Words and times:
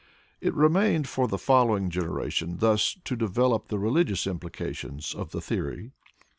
It 0.39 0.55
remained 0.55 1.07
for 1.07 1.27
the 1.27 1.37
following 1.37 1.91
generation 1.91 2.57
thus 2.57 2.97
to 3.03 3.15
develop 3.15 3.67
the 3.67 3.77
religious 3.77 4.25
implications 4.25 5.13
of 5.13 5.29
the 5.29 5.41
theory. 5.41 5.91